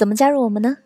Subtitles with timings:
[0.00, 0.78] 怎么加入我们呢？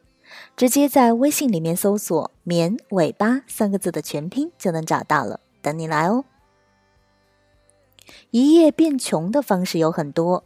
[0.56, 6.24] 直接在微信里面搜索“绵尾巴”三个字的全拼就能找到了，等你来哦。
[8.32, 10.42] 一夜变穷的方式有很多，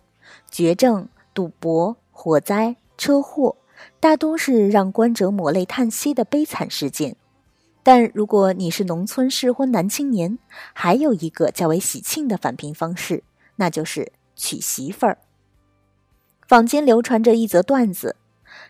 [0.50, 2.76] 绝症、赌博、火灾。
[2.98, 3.56] 车祸
[4.00, 7.16] 大多是让观者抹泪叹息的悲惨事件，
[7.82, 10.38] 但如果你是农村适婚男青年，
[10.74, 13.24] 还有一个较为喜庆的返贫方式，
[13.56, 15.16] 那就是娶媳妇儿。
[16.46, 18.16] 坊间流传着一则段子：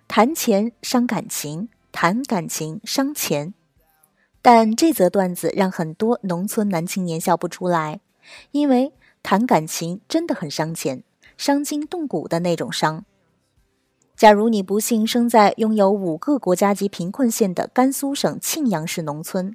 [0.06, 3.54] 谈钱伤感情，谈感情伤钱。
[4.40, 8.00] 但这则段子让很多农村男青年笑不出来，
[8.52, 11.02] 因为谈感情真的很伤钱，
[11.36, 13.04] 伤筋动骨的那种伤。
[14.16, 19.54] 假如你不幸生在拥有五个国家级贫困县的甘肃省庆阳市农村，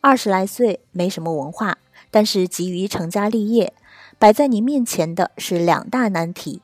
[0.00, 1.78] 二十来岁，没什么文化，
[2.10, 3.72] 但是急于成家立业，
[4.18, 6.60] 摆在你面前的是两大难题：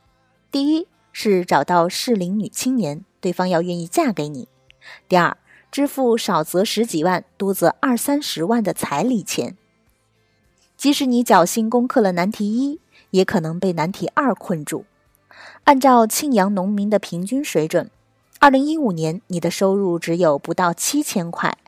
[0.51, 0.87] 第一
[1.23, 4.47] 是找到适龄女青年，对方要愿意嫁给你；
[5.07, 5.37] 第二，
[5.71, 9.55] 支付少则十几万，多则二三十万的彩礼钱。
[10.79, 14.87] 即使你侥幸攻克了难题一，也可能被难题二困住。
[15.65, 17.91] 按照庆阳农民的平均水准，
[18.39, 21.59] 二零一五年你的收入只有不到七千块。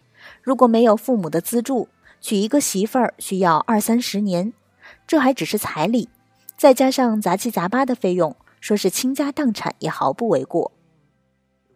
[0.41, 1.89] 如果没有父母的资助，
[2.23, 4.55] 娶一个媳妇儿需要二三十年，
[5.07, 6.09] 这还只是彩礼，
[6.57, 10.73] 再加上杂七杂八的费用，说是倾家荡产也毫不为过。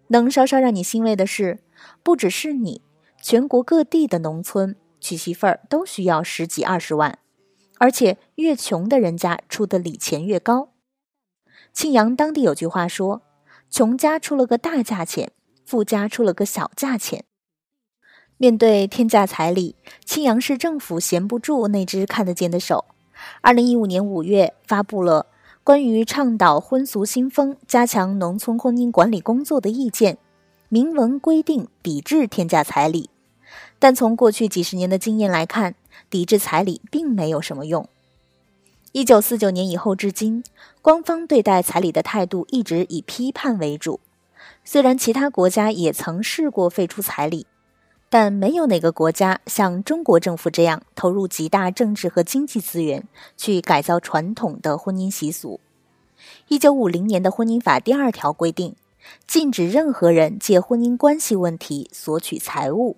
[0.09, 1.59] 能稍稍让你欣慰的是，
[2.03, 2.81] 不只是你，
[3.21, 7.19] 全国各地的农村娶媳妇儿都需要十几二十万，
[7.79, 10.69] 而且越穷的人家出的礼钱越高。
[11.73, 13.23] 庆阳当地有句话说
[13.69, 15.33] ：“穷家出了个大价钱，
[15.67, 17.25] 富家出了个小价钱。”
[18.39, 19.75] 面对天价彩礼，
[20.05, 22.85] 庆阳市政府闲不住那只看得见的手。
[23.41, 25.27] 二零一五年五月，发布了
[25.67, 30.17] 关于倡导婚俗新风、加强农村婚姻管理工作的意见，
[30.69, 33.11] 明文规定抵制天价彩礼。
[33.81, 35.75] 但从过去几十年的经验来看，
[36.09, 37.89] 抵制彩礼并没有什么用。
[38.93, 40.45] 一九四九年以后至今，
[40.81, 43.99] 官方对待彩礼的态度一直以批判为主。
[44.63, 47.45] 虽然其他国家也曾试过废除彩礼，
[48.09, 53.07] 但没有哪个国家像中国政府这样投入极大政治和经济资源
[53.37, 55.61] 去改造传统的婚姻习俗。
[56.49, 58.75] 一九五零年的婚姻法第二条规定，
[59.27, 62.97] 禁止任何人借婚姻关系问题索取财物。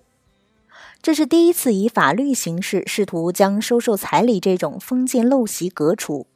[1.01, 6.27] 这是第一次以法律形式试图将收受彩礼这种封建陋习革除，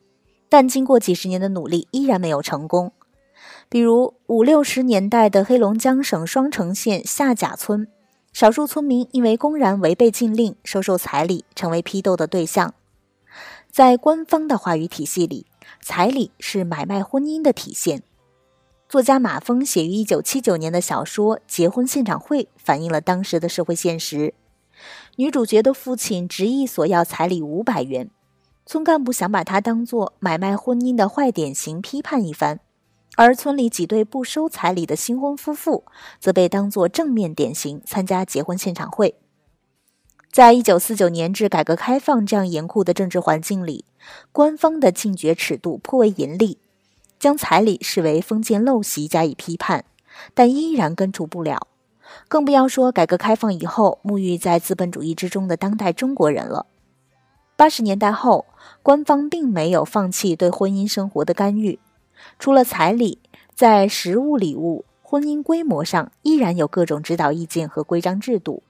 [0.50, 2.92] 但经过几十年的努力，依然没有成功。
[3.70, 7.88] 比如五六十年代的黑龙江省双城县下甲村，
[8.34, 12.74] 少数村民因为公然违背禁令收受彩礼，成为批斗的对象。
[13.70, 15.46] 在官方的话语体系里，
[15.80, 18.02] 彩礼是买卖婚姻的体现。
[18.90, 24.34] 作家马峰写于一九七九年的小说《结婚现场会》，反映了当时的社会现实。
[25.18, 28.10] 女主角的父亲执意索要彩礼五百元，
[28.66, 32.60] 村干部想把他当做买卖婚姻的坏典型批判一番，
[33.16, 35.86] 而村里几对不收彩礼的新婚夫妇
[36.20, 39.16] 则被当作正面典型参加结婚现场会。
[40.32, 43.86] 在一九四九年至改革开放这样严酷的政治环境里，
[44.32, 46.58] 官方的禁绝尺度颇为严厉，
[47.20, 49.86] 将彩礼视为封建陋习加以批判，
[50.34, 51.68] 但依然根除不了。
[52.28, 56.66] 更不要说改革开放以后沐浴在资本主义之中的当代中国人了。
[57.56, 58.46] 八十年代后，
[58.82, 61.80] 官方并没有放弃对婚姻生活的干预，
[62.40, 63.20] 除了彩礼，
[63.54, 68.64] 在实物礼物、婚姻规模上依然有各种指导意见和规章制度。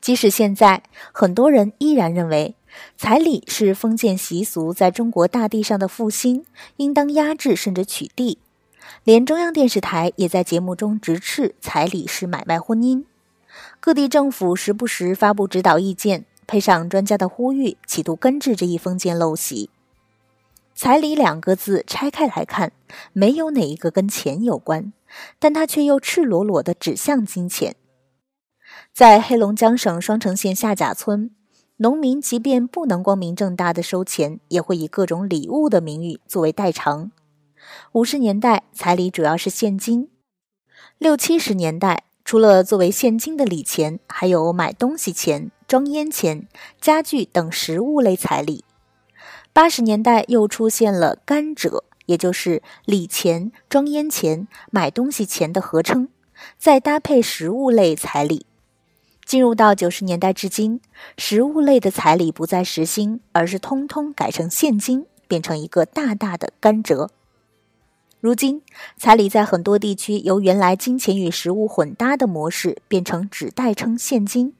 [0.00, 0.82] 即使现在，
[1.12, 2.56] 很多人依然认为
[2.96, 6.44] 彩礼是封建习俗在中国大地上的复兴，
[6.76, 8.38] 应当压制甚至取缔。
[9.04, 13.04] 连中央电视台也在节目中直斥彩礼是买卖婚姻，
[13.78, 19.70] 各地政府时不时发布指导意见，配上专家的呼吁，企图根治这一封建陋习。
[20.82, 22.72] 彩礼两个字拆开来看，
[23.12, 24.94] 没有哪一个跟钱有关，
[25.38, 27.76] 但它却又赤裸裸地指向金钱。
[28.90, 31.32] 在黑龙江省双城县下甲村，
[31.76, 37.12] 农民即便不能光明正大的收钱，也会以各种礼物的名义作为代偿。
[37.92, 40.08] 五十年代，彩礼主要是现金，
[40.96, 46.48] 六七十年代，除了作为现金的礼钱，还有买东西钱、装烟钱、
[46.80, 48.64] 家具等实物类彩礼。
[49.52, 56.08] 八十年代又出现了甘蔗，也就是礼钱、装烟钱、买东西钱的合称，
[56.56, 58.46] 再搭配食物类彩礼。
[59.24, 60.80] 进入到九十年代至今，
[61.18, 67.08] 食物类的彩礼不再实心，而是通通改成现金，变成一个大大的甘蔗。
[68.20, 68.62] 如今，
[68.96, 74.54] 彩礼在很多地区由原来金钱与实物混搭的模式，变成只代称现金。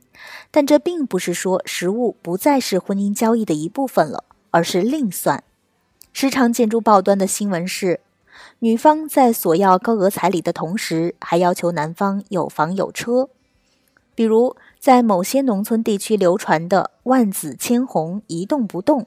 [0.51, 5.43] 但这并不是说食物不再是婚姻交易的一部分了，而是另算。
[6.13, 8.01] 时常见诸报端的新闻是，
[8.59, 13.29] 女方在索要高额彩礼的同时，还要求男方有房有车。
[14.15, 19.07] 比如，在某些农村地区流传的“万紫千红一动不动”，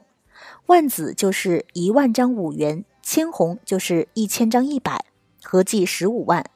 [0.66, 2.84] 万紫就是一万张五元。
[3.02, 5.04] 千红就是一千张一百，
[5.42, 6.46] 合计十五万。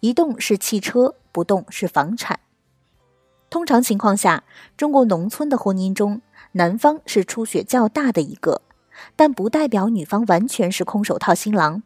[0.00, 2.40] 一动是汽车，不动是房产。
[3.50, 4.42] 通常情况下，
[4.76, 8.62] 中国农村的婚姻中，男方是出血较大的一个，
[9.16, 11.82] 但不代表女方完全是空手套新郎。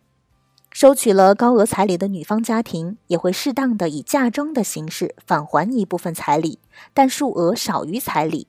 [0.73, 6.59] 收取了高额彩礼的女方家庭，也会适当的以嫁妆的形式返还一部分彩礼，
[6.93, 8.49] 但数额少于彩礼。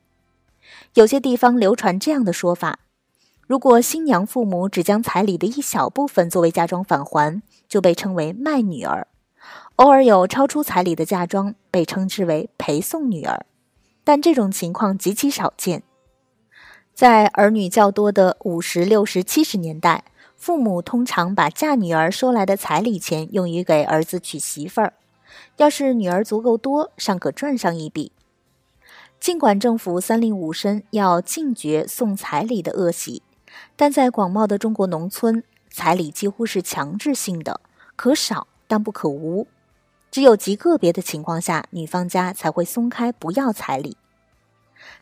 [0.94, 2.80] 有些地方流传这样的说法。
[3.46, 9.06] 如果新娘父母只将彩礼的一小部分作为嫁妆返还，就被称为卖女儿；
[9.76, 13.46] 偶尔有超出彩礼的嫁妆，被称之为陪送女儿。
[14.04, 15.82] 但这种情况极其少见。
[16.98, 20.02] 在儿女较多的五十六十七十年代，
[20.34, 24.94] 父母通常把嫁女儿收来的彩礼钱用于给儿子娶媳妇儿。
[25.58, 28.10] 要是女儿足够多，尚可赚上一笔。
[29.20, 33.22] 尽管政府三令五申要禁绝送彩礼的恶习。
[33.76, 37.60] 但在广袤的中国农村，彩礼几乎是强制性的，
[37.94, 39.46] 可少但不可无。
[40.10, 43.96] 只有极个别的情况下，女方家才会松开不要彩礼。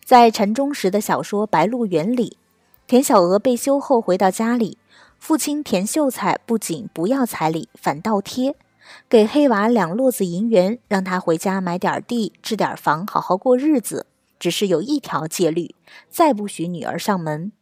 [0.05, 2.38] 在陈忠实的小说《白鹿原》里，
[2.87, 4.78] 田小娥被休后回到家里，
[5.19, 8.55] 父亲田秀才不仅不要彩礼，反倒贴，
[9.08, 14.06] 给黑娃两摞子银元，让他回家买点地、置点房，好好过日子。
[14.38, 15.75] 只是有一条戒律，
[16.11, 17.52] 再不许女儿上门。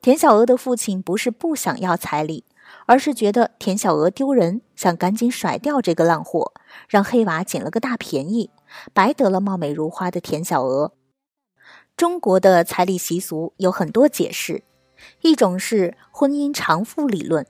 [0.00, 2.44] 田小娥的父亲不是不想要彩礼，
[2.86, 6.54] 而是觉得田小娥丢人，想赶紧甩掉这个烂货，
[6.88, 8.48] 让黑娃捡了个大便宜，
[8.94, 10.92] 白得了貌美如花的田小娥。
[12.00, 14.62] 中国的彩礼习俗有很多解释，
[15.20, 17.46] 一种是婚姻偿付理论，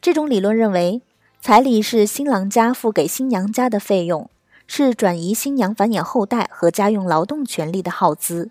[0.00, 1.02] 这种理论认为，
[1.40, 4.30] 彩礼是新郎家付给新娘家的费用，
[4.68, 8.50] 是转移新娘繁衍后代和家用劳动权利的耗资。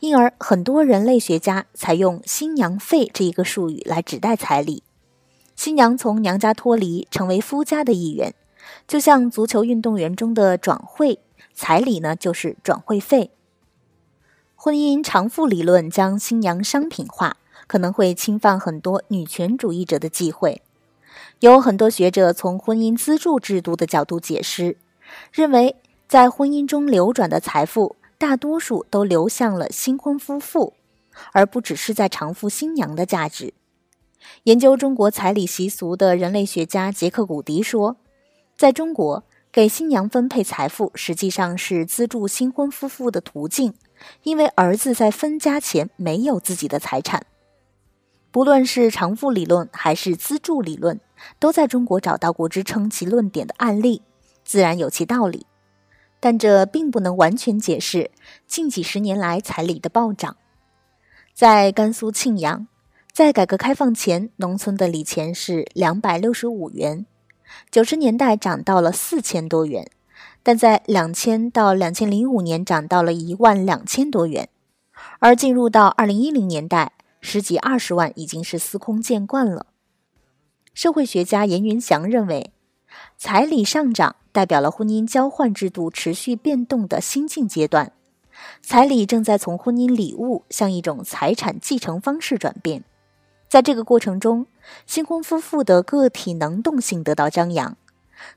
[0.00, 4.82] 因而，很多人类学家采用“新娘费”这一个术语来指代彩礼。
[5.56, 8.34] 新娘从娘家脱离，成为夫家的一员，
[8.86, 11.20] 就像足球运动员中的转会，
[11.54, 13.30] 彩礼呢就是转会费。
[14.60, 17.36] 婚姻偿付理论将新娘商品化，
[17.68, 20.60] 可能会侵犯很多女权主义者的忌讳。
[21.38, 24.76] 有很多学者从婚姻资助制度的角度解释，
[25.30, 25.76] 认为
[26.08, 27.94] 在婚姻中流转的财富。
[28.18, 30.74] 大多数都流向了新婚夫妇，
[31.30, 33.54] 而不只是在偿付新娘的价值。
[34.42, 37.96] 研究中国彩礼习俗的人类学家杰克·古迪说，
[38.56, 43.72] 在中国，给新娘分配财富实际上是资助新婚夫妇的途径，
[44.22, 47.26] 因为儿子在分家前没有自己的财产。
[48.30, 51.00] 不论是偿付理论还是资助理论，
[51.38, 54.02] 都在中国找到过支撑其论点的案例，
[54.44, 55.46] 自然有其道理。
[56.20, 58.10] 但这并不能完全解释
[58.46, 60.36] 近几十年来彩礼的暴涨。
[61.32, 62.66] 在甘肃庆阳，
[63.12, 67.06] 在改革开放前，农村的礼钱是两百六十五元，
[67.70, 69.90] 九十年代涨到了四千多元，
[70.48, 74.48] 但在两千到两千零五年涨到了一万两千多元，
[75.18, 79.66] 而进入到二零一零年代，十几二十万已经是司空见惯了。
[80.72, 82.50] 社会学家严云祥认为，
[83.18, 84.16] 彩礼上涨。
[84.32, 87.92] 代表了婚姻交换制度持续变动的新进阶段，
[88.62, 92.82] 彩礼正在从婚姻礼物向一种财产继承方式转变。
[93.50, 94.46] 在这个过程中，
[94.86, 97.76] 新婚夫妇的个体能动性得到张扬。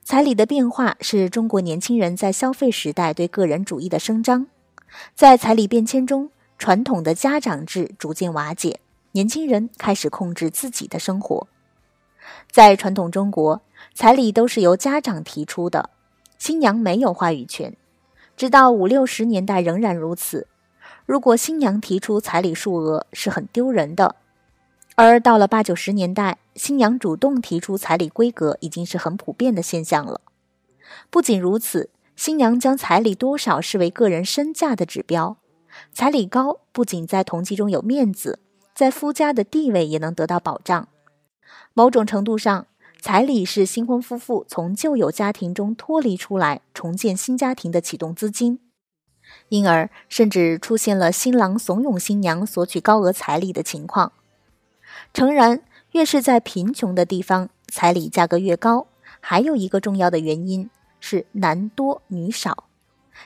[0.03, 4.47] 彩礼的变化是中国年轻人在消费时代对个人主义的声张。
[5.15, 8.79] 在彩礼变迁中，传统的家长制逐渐瓦解，
[9.13, 11.47] 年轻人开始控制自己的生活。
[12.51, 13.61] 在传统中国，
[13.93, 15.89] 彩礼都是由家长提出的，
[16.37, 17.75] 新娘没有话语权。
[18.37, 20.47] 直到五六十年代仍然如此。
[21.05, 24.15] 如果新娘提出彩礼数额，是很丢人的。
[24.95, 30.21] 而到了八九十年代，新娘主动提出彩礼规格，已经是很普遍的现象了。
[31.09, 35.37] 不仅如此，新娘将彩礼多少视为个人身价的指标，
[35.93, 38.39] 彩礼高不仅在同期中有面子，
[38.75, 40.87] 在夫家的地位也能得到保障。
[41.73, 42.67] 某种程度上，
[43.01, 48.59] 彩礼是新婚夫妇从旧有家庭中脱离出来，重建新家庭的启动资金。
[49.47, 54.11] 因而，甚至出现了新郎怂恿新娘索取高额彩礼的情况。
[55.13, 58.87] 诚然，越是在贫穷的地方，彩礼价格越高。
[59.19, 62.65] 还有一个重要的原因是男多女少。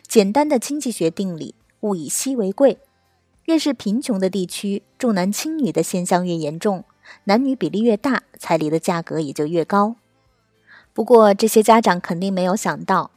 [0.08, 2.80] 简单的经济学定理，物以稀为贵。
[3.46, 6.84] 越是贫穷的地区，重男轻女的现象越严重，
[7.26, 9.96] 男女比例越大，彩礼的价格也就越高。
[10.92, 13.12] 不过，这些家长肯定没有想到。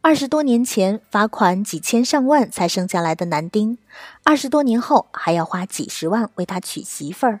[0.00, 3.76] 二十多年前罚款几千上万才生下来的男丁，
[4.22, 7.40] 二十多年后还要花几十万为他娶媳妇儿。